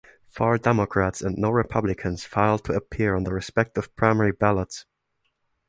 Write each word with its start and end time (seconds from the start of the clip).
Four 0.25 0.57
Democrats 0.57 1.21
and 1.21 1.37
no 1.37 1.51
Republicans 1.51 2.25
filed 2.25 2.63
to 2.65 2.73
appear 2.73 3.13
on 3.15 3.23
their 3.23 3.35
respective 3.35 3.95
primary 3.95 4.31
ballots. 4.31 4.87